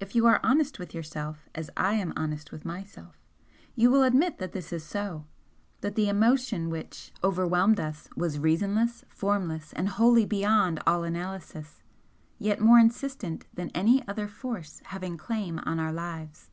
[0.00, 3.16] If you are honest with yourself as I am honest with myself,
[3.76, 5.24] you will admit that this is so,
[5.82, 11.80] that the emotion which overwhelmed us was reasonless, formless and wholly beyond all analysis,
[12.40, 16.50] yet more insistent than any other force having claim on our lives.